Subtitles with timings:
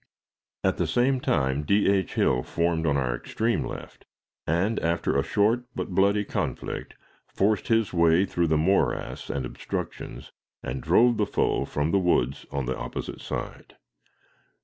[0.63, 1.87] At the same time, D.
[1.87, 2.15] H.
[2.15, 4.03] Hill formed on our extreme left,
[4.47, 6.95] and, after a short but bloody conflict,
[7.27, 10.31] forced his way through the morass and obstructions,
[10.63, 13.75] and drove the foe from the woods on the opposite side.